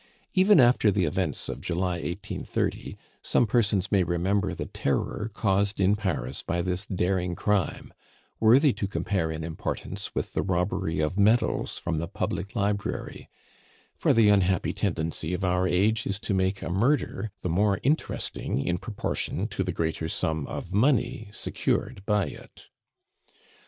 [0.33, 5.95] Even after the events of July 1830, some persons may remember the terror caused in
[5.95, 7.93] Paris by this daring crime,
[8.39, 13.29] worthy to compare in importance with the robbery of medals from the Public Library;
[13.95, 18.57] for the unhappy tendency of our age is to make a murder the more interesting
[18.59, 22.69] in proportion to the greater sum of money secured by it.